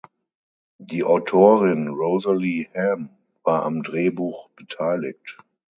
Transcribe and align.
Die 0.79 1.03
Autorin 1.03 1.87
Rosalie 1.89 2.67
Ham 2.73 3.11
war 3.43 3.63
am 3.67 3.83
Drehbuch 3.83 4.49
beteiligt. 4.55 5.37